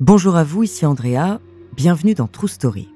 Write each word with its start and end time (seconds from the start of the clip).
Bonjour 0.00 0.36
à 0.36 0.44
vous, 0.44 0.62
ici 0.62 0.86
Andrea, 0.86 1.40
bienvenue 1.74 2.14
dans 2.14 2.28
True 2.28 2.46
Story. 2.46 2.88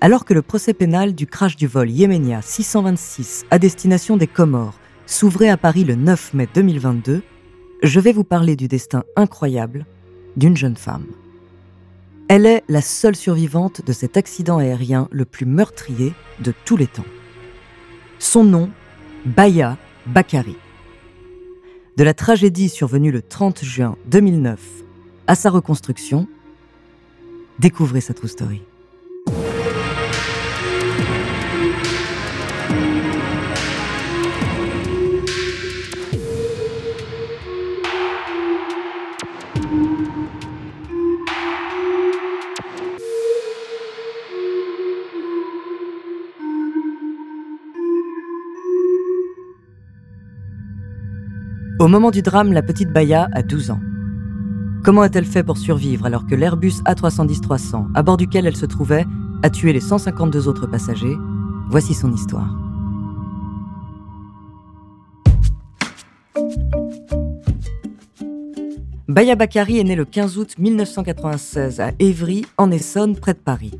Alors 0.00 0.24
que 0.24 0.32
le 0.32 0.40
procès 0.40 0.72
pénal 0.72 1.16
du 1.16 1.26
crash 1.26 1.56
du 1.56 1.66
vol 1.66 1.90
Yemenia 1.90 2.42
626 2.42 3.44
à 3.50 3.58
destination 3.58 4.16
des 4.16 4.28
Comores 4.28 4.78
s'ouvrait 5.06 5.48
à 5.48 5.56
Paris 5.56 5.82
le 5.82 5.96
9 5.96 6.34
mai 6.34 6.48
2022, 6.54 7.24
je 7.82 8.00
vais 8.00 8.12
vous 8.12 8.22
parler 8.22 8.54
du 8.54 8.68
destin 8.68 9.02
incroyable 9.16 9.84
d'une 10.36 10.56
jeune 10.56 10.76
femme. 10.76 11.06
Elle 12.28 12.46
est 12.46 12.62
la 12.68 12.80
seule 12.80 13.16
survivante 13.16 13.84
de 13.84 13.92
cet 13.92 14.16
accident 14.16 14.58
aérien 14.58 15.08
le 15.10 15.24
plus 15.24 15.44
meurtrier 15.44 16.12
de 16.38 16.54
tous 16.64 16.76
les 16.76 16.86
temps. 16.86 17.02
Son 18.20 18.44
nom, 18.44 18.70
Baya 19.26 19.76
Bakari. 20.06 20.56
De 21.96 22.04
la 22.04 22.14
tragédie 22.14 22.68
survenue 22.68 23.10
le 23.10 23.22
30 23.22 23.64
juin 23.64 23.96
2009 24.06 24.84
à 25.26 25.34
sa 25.34 25.50
reconstruction, 25.50 26.26
découvrez 27.58 28.00
sa 28.00 28.14
true 28.14 28.28
story. 28.28 28.62
Au 51.80 51.88
moment 51.88 52.10
du 52.10 52.22
drame, 52.22 52.52
la 52.52 52.62
petite 52.62 52.90
Baya 52.90 53.28
a 53.32 53.42
12 53.42 53.70
ans. 53.70 53.80
Comment 54.84 55.00
a-t-elle 55.00 55.24
fait 55.24 55.42
pour 55.42 55.56
survivre 55.56 56.04
alors 56.04 56.26
que 56.26 56.34
l'Airbus 56.34 56.82
A310-300, 56.84 57.86
à 57.94 58.02
bord 58.02 58.18
duquel 58.18 58.46
elle 58.46 58.54
se 58.54 58.66
trouvait, 58.66 59.06
a 59.42 59.48
tué 59.48 59.72
les 59.72 59.80
152 59.80 60.46
autres 60.46 60.66
passagers? 60.66 61.16
Voici 61.70 61.94
son 61.94 62.12
histoire. 62.12 62.54
Baya 69.08 69.36
Bakari 69.36 69.78
est 69.78 69.84
née 69.84 69.96
le 69.96 70.04
15 70.04 70.36
août 70.36 70.54
1996 70.58 71.80
à 71.80 71.92
Évry, 71.98 72.44
en 72.58 72.70
Essonne, 72.70 73.16
près 73.16 73.32
de 73.32 73.38
Paris. 73.38 73.72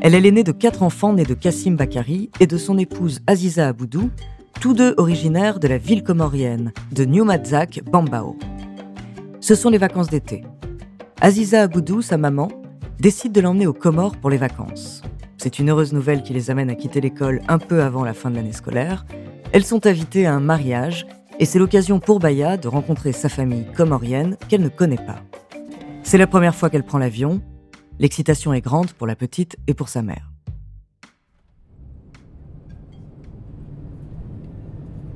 Elle 0.00 0.16
est 0.16 0.20
l'aînée 0.20 0.42
de 0.42 0.50
quatre 0.50 0.82
enfants 0.82 1.12
nés 1.12 1.22
de 1.22 1.34
Kassim 1.34 1.76
Bakari 1.76 2.30
et 2.40 2.48
de 2.48 2.58
son 2.58 2.76
épouse 2.76 3.20
Aziza 3.28 3.68
Aboudou, 3.68 4.10
tous 4.60 4.74
deux 4.74 4.94
originaires 4.96 5.60
de 5.60 5.68
la 5.68 5.78
ville 5.78 6.02
comorienne 6.02 6.72
de 6.90 7.04
New 7.04 7.24
Madzak, 7.24 7.82
Bambao 7.84 8.36
ce 9.44 9.54
sont 9.54 9.68
les 9.68 9.76
vacances 9.76 10.08
d'été. 10.08 10.42
Aziza 11.20 11.60
Aboudou, 11.60 12.00
sa 12.00 12.16
maman, 12.16 12.48
décide 12.98 13.32
de 13.32 13.42
l'emmener 13.42 13.66
aux 13.66 13.74
Comores 13.74 14.16
pour 14.16 14.30
les 14.30 14.38
vacances. 14.38 15.02
C'est 15.36 15.58
une 15.58 15.68
heureuse 15.68 15.92
nouvelle 15.92 16.22
qui 16.22 16.32
les 16.32 16.50
amène 16.50 16.70
à 16.70 16.74
quitter 16.74 17.02
l'école 17.02 17.42
un 17.46 17.58
peu 17.58 17.82
avant 17.82 18.04
la 18.04 18.14
fin 18.14 18.30
de 18.30 18.36
l'année 18.36 18.54
scolaire. 18.54 19.04
Elles 19.52 19.66
sont 19.66 19.84
invitées 19.84 20.24
à 20.24 20.32
un 20.32 20.40
mariage 20.40 21.06
et 21.38 21.44
c'est 21.44 21.58
l'occasion 21.58 22.00
pour 22.00 22.20
Baya 22.20 22.56
de 22.56 22.68
rencontrer 22.68 23.12
sa 23.12 23.28
famille 23.28 23.66
comorienne 23.76 24.38
qu'elle 24.48 24.62
ne 24.62 24.70
connaît 24.70 24.96
pas. 24.96 25.20
C'est 26.04 26.16
la 26.16 26.26
première 26.26 26.54
fois 26.54 26.70
qu'elle 26.70 26.82
prend 26.82 26.96
l'avion. 26.96 27.42
L'excitation 27.98 28.54
est 28.54 28.62
grande 28.62 28.92
pour 28.92 29.06
la 29.06 29.14
petite 29.14 29.58
et 29.66 29.74
pour 29.74 29.90
sa 29.90 30.00
mère. 30.00 30.32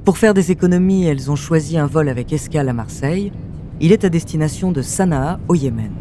Pour 0.05 0.19
faire 0.19 0.35
des 0.35 0.51
économies, 0.51 1.07
elles 1.07 1.31
ont 1.31 1.37
choisi 1.37 1.79
un 1.79 1.87
vol 1.87 2.11
avec 2.11 2.31
escale 2.31 2.69
à 2.69 2.75
Marseille 2.75 3.33
il 3.81 3.93
est 3.93 4.05
à 4.05 4.09
destination 4.09 4.73
de 4.73 4.83
Sanaa, 4.83 5.39
au 5.49 5.55
Yémen. 5.55 5.93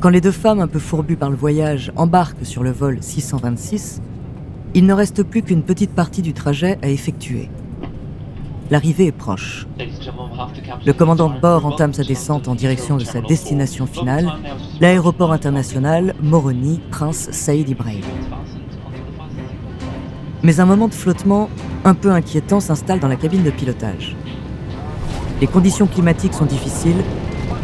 Quand 0.00 0.08
les 0.08 0.20
deux 0.20 0.32
femmes, 0.32 0.60
un 0.60 0.66
peu 0.66 0.78
fourbues 0.78 1.16
par 1.16 1.30
le 1.30 1.36
voyage, 1.36 1.92
embarquent 1.96 2.44
sur 2.44 2.62
le 2.62 2.70
vol 2.70 2.98
626, 3.00 4.02
il 4.74 4.86
ne 4.86 4.92
reste 4.92 5.22
plus 5.22 5.42
qu'une 5.42 5.62
petite 5.62 5.92
partie 5.92 6.22
du 6.22 6.32
trajet 6.32 6.78
à 6.82 6.88
effectuer. 6.88 7.48
L'arrivée 8.70 9.06
est 9.06 9.12
proche. 9.12 9.66
Le 10.84 10.92
commandant 10.92 11.30
de 11.30 11.38
bord 11.38 11.64
entame 11.64 11.92
sa 11.92 12.02
descente 12.02 12.48
en 12.48 12.56
direction 12.56 12.96
de 12.96 13.04
sa 13.04 13.20
destination 13.20 13.86
finale, 13.86 14.32
l'aéroport 14.80 15.32
international 15.32 16.14
Moroni 16.20 16.80
Prince 16.90 17.28
Saïd 17.30 17.68
Ibrahim. 17.68 18.02
Mais 20.42 20.60
un 20.60 20.66
moment 20.66 20.88
de 20.88 20.94
flottement 20.94 21.48
un 21.84 21.94
peu 21.94 22.10
inquiétant 22.10 22.60
s'installe 22.60 22.98
dans 22.98 23.08
la 23.08 23.16
cabine 23.16 23.44
de 23.44 23.50
pilotage. 23.50 24.16
Les 25.40 25.46
conditions 25.46 25.86
climatiques 25.86 26.32
sont 26.32 26.46
difficiles 26.46 27.02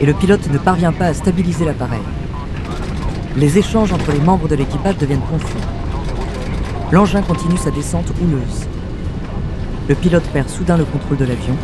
et 0.00 0.04
le 0.04 0.12
pilote 0.12 0.50
ne 0.50 0.58
parvient 0.58 0.92
pas 0.92 1.06
à 1.06 1.14
stabiliser 1.14 1.64
l'appareil. 1.64 2.02
Les 3.36 3.56
échanges 3.56 3.94
entre 3.94 4.12
les 4.12 4.20
membres 4.20 4.46
de 4.46 4.54
l'équipage 4.54 4.98
deviennent 4.98 5.20
confus. 5.20 5.56
L'engin 6.90 7.22
continue 7.22 7.56
sa 7.56 7.70
descente 7.70 8.12
houleuse. 8.20 8.68
Le 9.88 9.94
pilote 9.94 10.24
perd 10.34 10.50
soudain 10.50 10.76
le 10.76 10.84
contrôle 10.84 11.16
de 11.16 11.24
l'avion, 11.24 11.56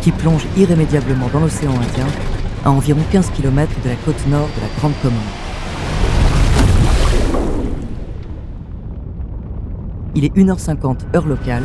qui 0.00 0.12
plonge 0.12 0.46
irrémédiablement 0.56 1.28
dans 1.30 1.40
l'océan 1.40 1.72
Indien, 1.72 2.06
à 2.64 2.70
environ 2.70 3.00
15 3.12 3.30
km 3.30 3.70
de 3.84 3.90
la 3.90 3.96
côte 3.96 4.26
nord 4.28 4.48
de 4.56 4.62
la 4.62 4.68
Grande 4.78 4.94
Commune. 5.02 5.20
Il 10.14 10.24
est 10.24 10.34
1h50 10.34 11.14
heure 11.14 11.26
locale 11.26 11.64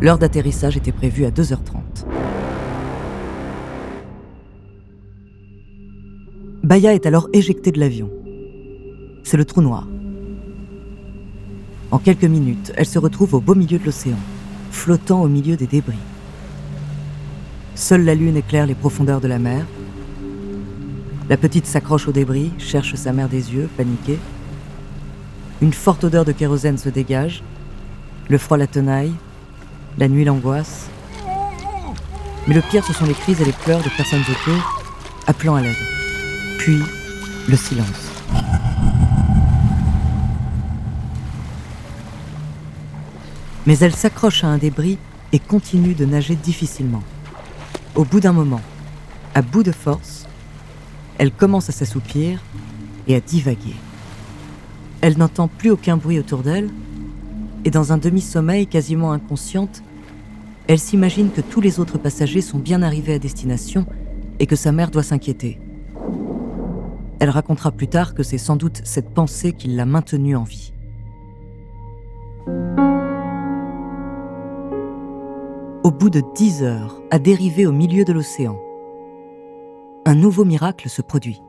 L'heure 0.00 0.18
d'atterrissage 0.18 0.76
était 0.76 0.92
prévue 0.92 1.24
à 1.24 1.30
2h30. 1.30 2.06
Baya 6.62 6.94
est 6.94 7.04
alors 7.04 7.28
éjectée 7.32 7.72
de 7.72 7.80
l'avion. 7.80 8.08
C'est 9.24 9.36
le 9.36 9.44
trou 9.44 9.60
noir. 9.60 9.88
En 11.90 11.98
quelques 11.98 12.24
minutes, 12.24 12.72
elle 12.76 12.86
se 12.86 13.00
retrouve 13.00 13.34
au 13.34 13.40
beau 13.40 13.56
milieu 13.56 13.78
de 13.78 13.84
l'océan, 13.84 14.18
flottant 14.70 15.20
au 15.20 15.28
milieu 15.28 15.56
des 15.56 15.66
débris. 15.66 15.96
Seule 17.74 18.04
la 18.04 18.14
lune 18.14 18.36
éclaire 18.36 18.66
les 18.66 18.76
profondeurs 18.76 19.20
de 19.20 19.26
la 19.26 19.40
mer. 19.40 19.66
La 21.28 21.36
petite 21.36 21.66
s'accroche 21.66 22.06
aux 22.06 22.12
débris, 22.12 22.52
cherche 22.58 22.94
sa 22.94 23.12
mère 23.12 23.28
des 23.28 23.52
yeux, 23.52 23.68
paniquée. 23.76 24.18
Une 25.60 25.72
forte 25.72 26.04
odeur 26.04 26.24
de 26.24 26.32
kérosène 26.32 26.78
se 26.78 26.88
dégage. 26.88 27.42
Le 28.28 28.38
froid 28.38 28.56
la 28.56 28.68
tenaille, 28.68 29.12
la 29.98 30.08
nuit, 30.08 30.24
l'angoisse. 30.24 30.86
Mais 32.46 32.54
le 32.54 32.62
pire, 32.62 32.84
ce 32.84 32.92
sont 32.92 33.04
les 33.04 33.14
cris 33.14 33.36
et 33.40 33.44
les 33.44 33.52
pleurs 33.52 33.82
de 33.82 33.88
personnes 33.96 34.22
autour, 34.22 34.80
appelant 35.26 35.56
à 35.56 35.60
l'aide. 35.60 35.76
Puis, 36.58 36.78
le 37.48 37.56
silence. 37.56 38.10
Mais 43.66 43.78
elle 43.80 43.94
s'accroche 43.94 44.44
à 44.44 44.46
un 44.46 44.56
débris 44.56 44.98
et 45.32 45.38
continue 45.38 45.94
de 45.94 46.06
nager 46.06 46.36
difficilement. 46.36 47.02
Au 47.96 48.04
bout 48.04 48.20
d'un 48.20 48.32
moment, 48.32 48.62
à 49.34 49.42
bout 49.42 49.62
de 49.62 49.72
force, 49.72 50.26
elle 51.18 51.32
commence 51.32 51.68
à 51.68 51.72
s'assoupir 51.72 52.40
et 53.08 53.16
à 53.16 53.20
divaguer. 53.20 53.74
Elle 55.00 55.18
n'entend 55.18 55.48
plus 55.48 55.70
aucun 55.70 55.96
bruit 55.96 56.18
autour 56.18 56.38
d'elle, 56.38 56.70
et 57.64 57.70
dans 57.70 57.92
un 57.92 57.98
demi-sommeil 57.98 58.66
quasiment 58.66 59.12
inconsciente, 59.12 59.82
elle 60.68 60.78
s'imagine 60.78 61.30
que 61.30 61.40
tous 61.40 61.62
les 61.62 61.80
autres 61.80 61.96
passagers 61.96 62.42
sont 62.42 62.58
bien 62.58 62.82
arrivés 62.82 63.14
à 63.14 63.18
destination 63.18 63.86
et 64.38 64.46
que 64.46 64.54
sa 64.54 64.70
mère 64.70 64.90
doit 64.90 65.02
s'inquiéter. 65.02 65.58
Elle 67.20 67.30
racontera 67.30 67.72
plus 67.72 67.88
tard 67.88 68.14
que 68.14 68.22
c'est 68.22 68.38
sans 68.38 68.56
doute 68.56 68.82
cette 68.84 69.08
pensée 69.10 69.54
qui 69.54 69.68
l'a 69.68 69.86
maintenue 69.86 70.36
en 70.36 70.44
vie. 70.44 70.72
Au 75.82 75.90
bout 75.90 76.10
de 76.10 76.22
dix 76.34 76.62
heures, 76.62 77.02
à 77.10 77.18
dériver 77.18 77.66
au 77.66 77.72
milieu 77.72 78.04
de 78.04 78.12
l'océan, 78.12 78.60
un 80.04 80.14
nouveau 80.14 80.44
miracle 80.44 80.90
se 80.90 81.00
produit. 81.00 81.42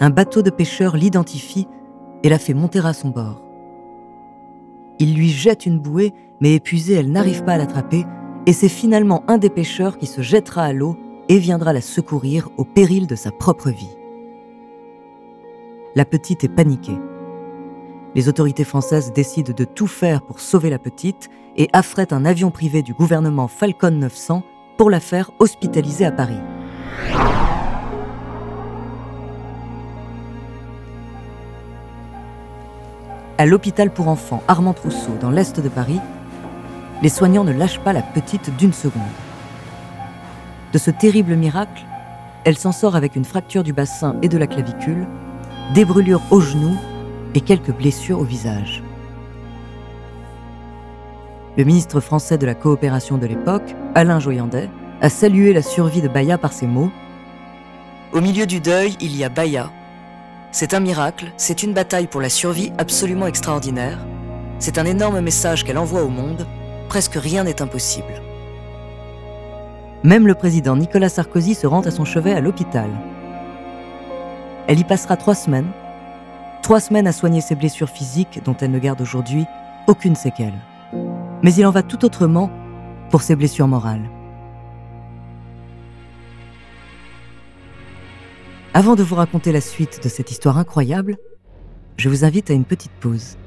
Un 0.00 0.10
bateau 0.10 0.42
de 0.42 0.50
pêcheurs 0.50 0.96
l'identifie 0.96 1.68
et 2.22 2.30
la 2.30 2.38
fait 2.38 2.54
monter 2.54 2.80
à 2.84 2.94
son 2.94 3.10
bord. 3.10 3.45
Il 4.98 5.14
lui 5.14 5.28
jette 5.28 5.66
une 5.66 5.78
bouée, 5.78 6.12
mais 6.40 6.54
épuisée, 6.54 6.94
elle 6.94 7.10
n'arrive 7.10 7.44
pas 7.44 7.52
à 7.52 7.58
l'attraper, 7.58 8.04
et 8.46 8.52
c'est 8.52 8.68
finalement 8.68 9.24
un 9.28 9.38
des 9.38 9.50
pêcheurs 9.50 9.98
qui 9.98 10.06
se 10.06 10.22
jettera 10.22 10.64
à 10.64 10.72
l'eau 10.72 10.96
et 11.28 11.38
viendra 11.38 11.72
la 11.72 11.80
secourir 11.80 12.48
au 12.56 12.64
péril 12.64 13.06
de 13.06 13.16
sa 13.16 13.30
propre 13.32 13.70
vie. 13.70 13.96
La 15.94 16.04
petite 16.04 16.44
est 16.44 16.48
paniquée. 16.48 16.98
Les 18.14 18.28
autorités 18.28 18.64
françaises 18.64 19.12
décident 19.12 19.52
de 19.54 19.64
tout 19.64 19.86
faire 19.86 20.22
pour 20.22 20.40
sauver 20.40 20.70
la 20.70 20.78
petite 20.78 21.28
et 21.56 21.68
affrètent 21.72 22.12
un 22.12 22.24
avion 22.24 22.50
privé 22.50 22.82
du 22.82 22.94
gouvernement 22.94 23.48
Falcon 23.48 23.90
900 23.90 24.42
pour 24.78 24.90
la 24.90 25.00
faire 25.00 25.30
hospitaliser 25.38 26.04
à 26.04 26.12
Paris. 26.12 26.40
À 33.38 33.44
l'hôpital 33.44 33.90
pour 33.90 34.08
enfants 34.08 34.42
Armand 34.48 34.72
Trousseau, 34.72 35.12
dans 35.20 35.30
l'est 35.30 35.60
de 35.60 35.68
Paris, 35.68 36.00
les 37.02 37.10
soignants 37.10 37.44
ne 37.44 37.52
lâchent 37.52 37.80
pas 37.80 37.92
la 37.92 38.00
petite 38.00 38.56
d'une 38.56 38.72
seconde. 38.72 39.02
De 40.72 40.78
ce 40.78 40.90
terrible 40.90 41.36
miracle, 41.36 41.84
elle 42.44 42.56
s'en 42.56 42.72
sort 42.72 42.96
avec 42.96 43.14
une 43.14 43.26
fracture 43.26 43.62
du 43.62 43.74
bassin 43.74 44.16
et 44.22 44.28
de 44.28 44.38
la 44.38 44.46
clavicule, 44.46 45.06
des 45.74 45.84
brûlures 45.84 46.22
aux 46.30 46.40
genoux 46.40 46.78
et 47.34 47.42
quelques 47.42 47.72
blessures 47.72 48.20
au 48.20 48.24
visage. 48.24 48.82
Le 51.58 51.64
ministre 51.64 52.00
français 52.00 52.38
de 52.38 52.46
la 52.46 52.54
coopération 52.54 53.18
de 53.18 53.26
l'époque, 53.26 53.74
Alain 53.94 54.18
Joyandet, 54.18 54.70
a 55.02 55.10
salué 55.10 55.52
la 55.52 55.62
survie 55.62 56.00
de 56.00 56.08
Baya 56.08 56.38
par 56.38 56.54
ces 56.54 56.66
mots 56.66 56.90
Au 58.14 58.22
milieu 58.22 58.46
du 58.46 58.60
deuil, 58.60 58.96
il 59.02 59.14
y 59.14 59.24
a 59.24 59.28
Baya. 59.28 59.70
C'est 60.58 60.72
un 60.72 60.80
miracle, 60.80 61.26
c'est 61.36 61.62
une 61.62 61.74
bataille 61.74 62.06
pour 62.06 62.22
la 62.22 62.30
survie 62.30 62.72
absolument 62.78 63.26
extraordinaire. 63.26 63.98
C'est 64.58 64.78
un 64.78 64.86
énorme 64.86 65.20
message 65.20 65.64
qu'elle 65.64 65.76
envoie 65.76 66.02
au 66.02 66.08
monde. 66.08 66.46
Presque 66.88 67.16
rien 67.16 67.44
n'est 67.44 67.60
impossible. 67.60 68.22
Même 70.02 70.26
le 70.26 70.34
président 70.34 70.74
Nicolas 70.74 71.10
Sarkozy 71.10 71.54
se 71.54 71.66
rend 71.66 71.82
à 71.82 71.90
son 71.90 72.06
chevet 72.06 72.32
à 72.32 72.40
l'hôpital. 72.40 72.88
Elle 74.66 74.80
y 74.80 74.84
passera 74.84 75.18
trois 75.18 75.34
semaines. 75.34 75.70
Trois 76.62 76.80
semaines 76.80 77.06
à 77.06 77.12
soigner 77.12 77.42
ses 77.42 77.54
blessures 77.54 77.90
physiques 77.90 78.40
dont 78.42 78.56
elle 78.58 78.70
ne 78.70 78.78
garde 78.78 79.02
aujourd'hui 79.02 79.44
aucune 79.86 80.16
séquelle. 80.16 80.58
Mais 81.42 81.52
il 81.52 81.66
en 81.66 81.70
va 81.70 81.82
tout 81.82 82.02
autrement 82.02 82.50
pour 83.10 83.20
ses 83.20 83.36
blessures 83.36 83.68
morales. 83.68 84.08
Avant 88.78 88.94
de 88.94 89.02
vous 89.02 89.14
raconter 89.14 89.52
la 89.52 89.62
suite 89.62 90.04
de 90.04 90.08
cette 90.10 90.30
histoire 90.30 90.58
incroyable, 90.58 91.16
je 91.96 92.10
vous 92.10 92.26
invite 92.26 92.50
à 92.50 92.52
une 92.52 92.66
petite 92.66 92.92
pause. 93.00 93.38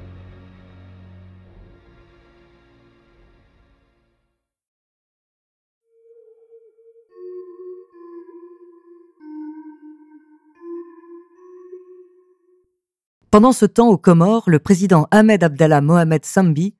Pendant 13.30 13.52
ce 13.52 13.66
temps, 13.66 13.86
aux 13.86 13.98
Comores, 13.98 14.50
le 14.50 14.58
président 14.58 15.06
Ahmed 15.12 15.44
Abdallah 15.44 15.80
Mohamed 15.80 16.24
Sambi 16.24 16.74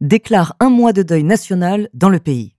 déclare 0.00 0.54
un 0.60 0.70
mois 0.70 0.92
de 0.92 1.02
deuil 1.02 1.24
national 1.24 1.88
dans 1.92 2.10
le 2.10 2.20
pays. 2.20 2.55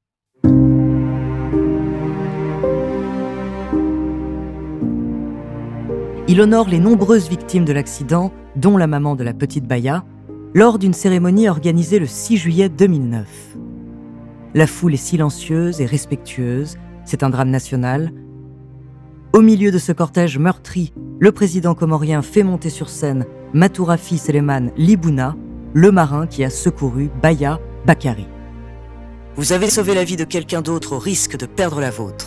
Il 6.38 6.44
honore 6.44 6.70
les 6.70 6.78
nombreuses 6.78 7.30
victimes 7.30 7.66
de 7.66 7.74
l'accident, 7.74 8.32
dont 8.56 8.78
la 8.78 8.86
maman 8.86 9.16
de 9.16 9.24
la 9.24 9.34
petite 9.34 9.66
Baya, 9.66 10.04
lors 10.54 10.78
d'une 10.78 10.94
cérémonie 10.94 11.50
organisée 11.50 11.98
le 11.98 12.06
6 12.06 12.38
juillet 12.38 12.70
2009. 12.70 13.26
La 14.54 14.68
foule 14.68 14.94
est 14.94 14.98
silencieuse 14.98 15.82
et 15.82 15.88
respectueuse, 15.88 16.78
c'est 17.06 17.24
un 17.24 17.32
drame 17.32 17.50
national, 17.50 18.12
au 19.34 19.42
milieu 19.42 19.72
de 19.72 19.80
ce 19.80 19.92
cortège 19.92 20.38
meurtri, 20.38 20.94
le 21.20 21.32
président 21.32 21.74
comorien 21.74 22.22
fait 22.22 22.44
monter 22.44 22.70
sur 22.70 22.90
scène 22.90 23.26
Matourafi 23.54 24.20
Seleman 24.20 24.72
Libouna, 24.78 25.36
le 25.74 25.92
marin 25.92 26.28
qui 26.28 26.44
a 26.44 26.52
secouru 26.52 27.10
Baya 27.20 27.60
Bakari. 27.88 28.28
Vous 29.38 29.54
avez 29.54 29.72
sauvé 29.72 29.96
la 29.96 30.04
vie 30.04 30.18
de 30.18 30.24
quelqu'un 30.24 30.62
d'autre 30.62 30.98
au 30.98 31.00
risque 31.00 31.36
de 31.36 31.48
perdre 31.48 31.82
la 31.82 31.90
vôtre. 31.90 32.27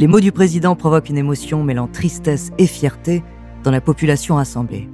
Les 0.00 0.08
mots 0.08 0.20
du 0.20 0.32
président 0.32 0.74
provoquent 0.74 1.08
une 1.08 1.18
émotion 1.18 1.62
mêlant 1.62 1.86
tristesse 1.86 2.50
et 2.58 2.66
fierté 2.66 3.22
dans 3.62 3.70
la 3.70 3.80
population 3.80 4.34
rassemblée. 4.34 4.88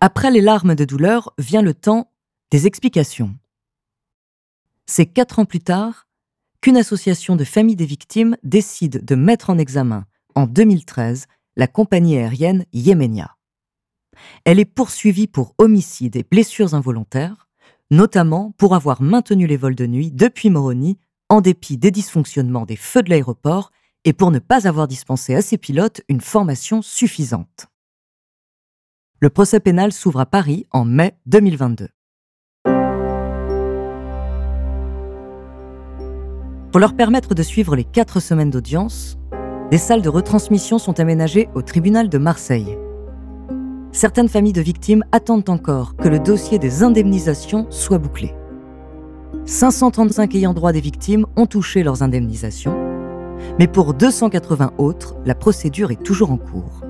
Après 0.00 0.30
les 0.30 0.42
larmes 0.42 0.74
de 0.74 0.84
douleur 0.84 1.32
vient 1.38 1.62
le 1.62 1.72
temps 1.72 2.12
des 2.50 2.66
explications. 2.66 3.34
C'est 4.84 5.06
quatre 5.06 5.38
ans 5.38 5.46
plus 5.46 5.60
tard 5.60 6.06
qu'une 6.60 6.76
association 6.76 7.34
de 7.34 7.44
familles 7.44 7.76
des 7.76 7.86
victimes 7.86 8.36
décide 8.42 9.02
de 9.02 9.14
mettre 9.14 9.48
en 9.48 9.56
examen, 9.56 10.04
en 10.34 10.46
2013, 10.46 11.26
la 11.56 11.66
compagnie 11.66 12.18
aérienne 12.18 12.66
Yemenia. 12.74 13.36
Elle 14.44 14.60
est 14.60 14.66
poursuivie 14.66 15.26
pour 15.26 15.54
homicide 15.56 16.16
et 16.16 16.22
blessures 16.22 16.74
involontaires, 16.74 17.45
notamment 17.90 18.52
pour 18.58 18.74
avoir 18.74 19.02
maintenu 19.02 19.46
les 19.46 19.56
vols 19.56 19.74
de 19.74 19.86
nuit 19.86 20.10
depuis 20.10 20.50
Moroni 20.50 20.98
en 21.28 21.40
dépit 21.40 21.76
des 21.76 21.90
dysfonctionnements 21.90 22.66
des 22.66 22.76
feux 22.76 23.02
de 23.02 23.10
l'aéroport 23.10 23.70
et 24.04 24.12
pour 24.12 24.30
ne 24.30 24.38
pas 24.38 24.68
avoir 24.68 24.86
dispensé 24.86 25.34
à 25.34 25.42
ses 25.42 25.58
pilotes 25.58 26.02
une 26.08 26.20
formation 26.20 26.82
suffisante. 26.82 27.66
Le 29.20 29.30
procès 29.30 29.60
pénal 29.60 29.92
s'ouvre 29.92 30.20
à 30.20 30.26
Paris 30.26 30.66
en 30.70 30.84
mai 30.84 31.16
2022. 31.26 31.88
Pour 36.70 36.80
leur 36.80 36.94
permettre 36.94 37.34
de 37.34 37.42
suivre 37.42 37.74
les 37.74 37.84
quatre 37.84 38.20
semaines 38.20 38.50
d'audience, 38.50 39.16
des 39.70 39.78
salles 39.78 40.02
de 40.02 40.08
retransmission 40.08 40.78
sont 40.78 41.00
aménagées 41.00 41.48
au 41.54 41.62
tribunal 41.62 42.08
de 42.08 42.18
Marseille. 42.18 42.76
Certaines 43.96 44.28
familles 44.28 44.52
de 44.52 44.60
victimes 44.60 45.04
attendent 45.10 45.48
encore 45.48 45.96
que 45.96 46.08
le 46.08 46.18
dossier 46.18 46.58
des 46.58 46.82
indemnisations 46.82 47.66
soit 47.70 47.96
bouclé. 47.96 48.34
535 49.46 50.34
ayants 50.34 50.52
droit 50.52 50.72
des 50.72 50.82
victimes 50.82 51.24
ont 51.34 51.46
touché 51.46 51.82
leurs 51.82 52.02
indemnisations, 52.02 52.76
mais 53.58 53.66
pour 53.66 53.94
280 53.94 54.72
autres, 54.76 55.16
la 55.24 55.34
procédure 55.34 55.92
est 55.92 56.02
toujours 56.02 56.30
en 56.30 56.36
cours. 56.36 56.82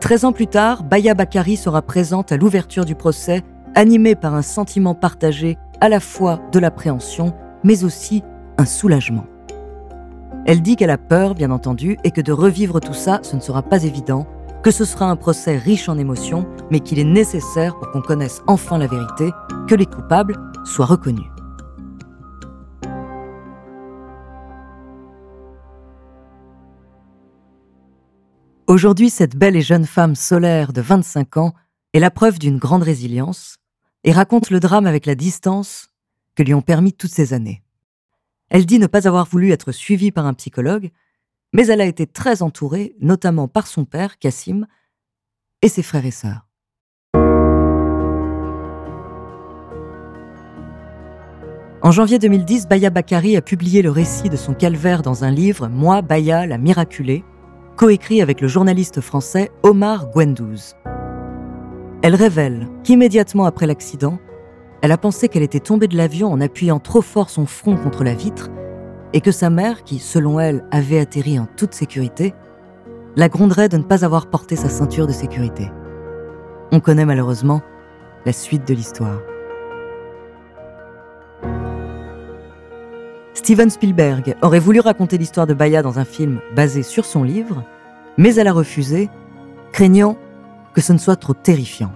13 0.00 0.26
ans 0.26 0.32
plus 0.32 0.46
tard, 0.46 0.82
Baya 0.82 1.14
Bakari 1.14 1.56
sera 1.56 1.80
présente 1.80 2.32
à 2.32 2.36
l'ouverture 2.36 2.84
du 2.84 2.94
procès, 2.94 3.42
animée 3.74 4.14
par 4.14 4.34
un 4.34 4.42
sentiment 4.42 4.94
partagé 4.94 5.56
à 5.80 5.88
la 5.88 6.00
fois 6.00 6.38
de 6.52 6.58
l'appréhension, 6.58 7.32
mais 7.64 7.82
aussi 7.82 8.22
un 8.58 8.66
soulagement. 8.66 9.24
Elle 10.44 10.60
dit 10.60 10.74
qu'elle 10.74 10.90
a 10.90 10.98
peur, 10.98 11.34
bien 11.34 11.52
entendu, 11.52 11.96
et 12.02 12.10
que 12.10 12.20
de 12.20 12.32
revivre 12.32 12.80
tout 12.80 12.94
ça, 12.94 13.20
ce 13.22 13.36
ne 13.36 13.40
sera 13.40 13.62
pas 13.62 13.84
évident, 13.84 14.26
que 14.64 14.72
ce 14.72 14.84
sera 14.84 15.08
un 15.08 15.14
procès 15.14 15.56
riche 15.56 15.88
en 15.88 15.98
émotions, 15.98 16.48
mais 16.70 16.80
qu'il 16.80 16.98
est 16.98 17.04
nécessaire 17.04 17.78
pour 17.78 17.92
qu'on 17.92 18.02
connaisse 18.02 18.42
enfin 18.48 18.76
la 18.78 18.88
vérité, 18.88 19.30
que 19.68 19.76
les 19.76 19.86
coupables 19.86 20.36
soient 20.64 20.86
reconnus. 20.86 21.26
Aujourd'hui, 28.66 29.10
cette 29.10 29.36
belle 29.36 29.54
et 29.54 29.62
jeune 29.62 29.86
femme 29.86 30.16
solaire 30.16 30.72
de 30.72 30.80
25 30.80 31.36
ans 31.36 31.52
est 31.92 32.00
la 32.00 32.10
preuve 32.10 32.40
d'une 32.40 32.58
grande 32.58 32.82
résilience, 32.82 33.58
et 34.02 34.10
raconte 34.10 34.50
le 34.50 34.58
drame 34.58 34.86
avec 34.86 35.06
la 35.06 35.14
distance 35.14 35.88
que 36.34 36.42
lui 36.42 36.54
ont 36.54 36.62
permis 36.62 36.92
toutes 36.92 37.12
ces 37.12 37.32
années. 37.32 37.61
Elle 38.52 38.66
dit 38.66 38.78
ne 38.78 38.86
pas 38.86 39.08
avoir 39.08 39.24
voulu 39.24 39.50
être 39.50 39.72
suivie 39.72 40.12
par 40.12 40.26
un 40.26 40.34
psychologue, 40.34 40.90
mais 41.54 41.66
elle 41.68 41.80
a 41.80 41.86
été 41.86 42.06
très 42.06 42.42
entourée, 42.42 42.94
notamment 43.00 43.48
par 43.48 43.66
son 43.66 43.86
père, 43.86 44.18
Cassim, 44.18 44.66
et 45.62 45.68
ses 45.68 45.82
frères 45.82 46.04
et 46.04 46.10
sœurs. 46.10 46.46
En 51.80 51.90
janvier 51.90 52.18
2010, 52.18 52.68
Baya 52.68 52.90
Bakari 52.90 53.38
a 53.38 53.42
publié 53.42 53.80
le 53.80 53.90
récit 53.90 54.28
de 54.28 54.36
son 54.36 54.52
calvaire 54.52 55.00
dans 55.00 55.24
un 55.24 55.30
livre 55.30 55.68
Moi, 55.68 56.02
Baya, 56.02 56.46
la 56.46 56.58
miraculée, 56.58 57.24
coécrit 57.76 58.20
avec 58.20 58.42
le 58.42 58.48
journaliste 58.48 59.00
français 59.00 59.50
Omar 59.62 60.10
Gwendouz. 60.10 60.76
Elle 62.02 62.14
révèle 62.14 62.68
qu'immédiatement 62.84 63.46
après 63.46 63.66
l'accident, 63.66 64.18
elle 64.82 64.92
a 64.92 64.98
pensé 64.98 65.28
qu'elle 65.28 65.44
était 65.44 65.60
tombée 65.60 65.86
de 65.86 65.96
l'avion 65.96 66.32
en 66.32 66.40
appuyant 66.40 66.80
trop 66.80 67.02
fort 67.02 67.30
son 67.30 67.46
front 67.46 67.76
contre 67.76 68.02
la 68.02 68.14
vitre 68.14 68.50
et 69.12 69.20
que 69.20 69.30
sa 69.30 69.48
mère, 69.48 69.84
qui 69.84 70.00
selon 70.00 70.40
elle 70.40 70.64
avait 70.72 70.98
atterri 70.98 71.38
en 71.38 71.46
toute 71.56 71.72
sécurité, 71.72 72.34
la 73.14 73.28
gronderait 73.28 73.68
de 73.68 73.76
ne 73.76 73.84
pas 73.84 74.04
avoir 74.04 74.26
porté 74.26 74.56
sa 74.56 74.68
ceinture 74.68 75.06
de 75.06 75.12
sécurité. 75.12 75.70
On 76.72 76.80
connaît 76.80 77.04
malheureusement 77.04 77.62
la 78.26 78.32
suite 78.32 78.66
de 78.66 78.74
l'histoire. 78.74 79.20
Steven 83.34 83.70
Spielberg 83.70 84.34
aurait 84.42 84.58
voulu 84.58 84.80
raconter 84.80 85.16
l'histoire 85.16 85.46
de 85.46 85.54
Baya 85.54 85.82
dans 85.82 85.98
un 85.98 86.04
film 86.04 86.40
basé 86.56 86.82
sur 86.82 87.04
son 87.04 87.22
livre, 87.22 87.64
mais 88.16 88.34
elle 88.34 88.48
a 88.48 88.52
refusé, 88.52 89.10
craignant 89.72 90.16
que 90.74 90.80
ce 90.80 90.92
ne 90.92 90.98
soit 90.98 91.16
trop 91.16 91.34
terrifiant. 91.34 91.92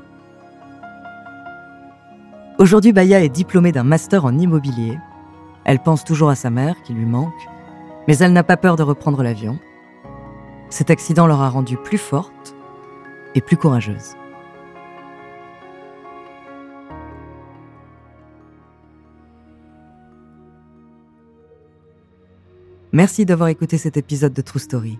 Aujourd'hui, 2.58 2.94
Baya 2.94 3.22
est 3.22 3.28
diplômée 3.28 3.70
d'un 3.70 3.82
master 3.82 4.24
en 4.24 4.38
immobilier. 4.38 4.98
Elle 5.64 5.78
pense 5.78 6.04
toujours 6.04 6.30
à 6.30 6.34
sa 6.34 6.48
mère, 6.48 6.82
qui 6.84 6.94
lui 6.94 7.04
manque, 7.04 7.34
mais 8.08 8.16
elle 8.16 8.32
n'a 8.32 8.44
pas 8.44 8.56
peur 8.56 8.76
de 8.76 8.82
reprendre 8.82 9.22
l'avion. 9.22 9.58
Cet 10.70 10.90
accident 10.90 11.26
l'aura 11.26 11.50
rendue 11.50 11.76
plus 11.76 11.98
forte 11.98 12.56
et 13.34 13.42
plus 13.42 13.58
courageuse. 13.58 14.14
Merci 22.90 23.26
d'avoir 23.26 23.50
écouté 23.50 23.76
cet 23.76 23.98
épisode 23.98 24.32
de 24.32 24.40
True 24.40 24.60
Story. 24.60 24.98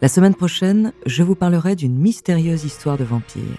La 0.00 0.08
semaine 0.08 0.34
prochaine, 0.34 0.94
je 1.04 1.22
vous 1.22 1.34
parlerai 1.34 1.76
d'une 1.76 1.98
mystérieuse 1.98 2.64
histoire 2.64 2.96
de 2.96 3.04
vampire. 3.04 3.58